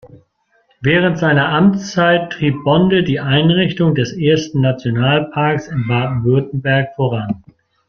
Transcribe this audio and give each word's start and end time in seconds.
Während 0.81 1.19
seiner 1.19 1.49
Amtszeit 1.49 2.31
trieb 2.33 2.55
Bonde 2.63 3.03
die 3.03 3.19
Einrichtung 3.19 3.93
des 3.93 4.13
ersten 4.17 4.59
Nationalparks 4.61 5.67
in 5.67 5.85
Baden-Württemberg 5.87 6.95
voran. 6.95 7.43